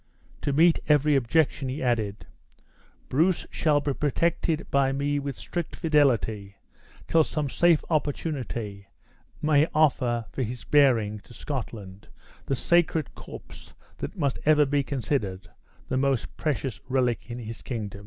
[0.41, 2.25] To meet every objection, he added,
[3.07, 6.55] "Bruce shall be protected by me with strict fidelity
[7.07, 8.87] till some safe opportunity
[9.43, 12.07] may offer for his bearing to Scotland
[12.47, 15.47] the sacred corpse that must ever be considered
[15.87, 17.99] the most precious relic in his country."